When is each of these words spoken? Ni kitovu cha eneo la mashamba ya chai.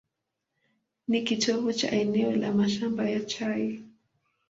Ni 1.07 1.21
kitovu 1.23 1.73
cha 1.73 1.91
eneo 1.91 2.31
la 2.35 2.53
mashamba 2.53 3.09
ya 3.09 3.25
chai. 3.25 3.83